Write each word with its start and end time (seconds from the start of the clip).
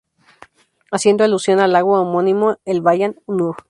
Haciendo 0.91 1.23
alusión 1.23 1.59
al 1.59 1.73
lago 1.73 2.01
homónimo, 2.01 2.57
el 2.65 2.81
Bаyan 2.81 3.21
nuur. 3.27 3.55